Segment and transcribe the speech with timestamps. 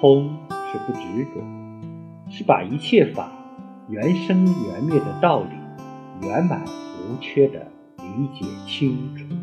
[0.00, 1.42] 空是不执着
[2.30, 3.30] 是把一切法
[3.88, 7.66] 原生原灭的道理圆满无缺的
[7.98, 9.39] 理解清楚。